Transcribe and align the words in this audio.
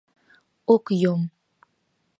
Ок 0.73 0.85
йом... 1.01 1.21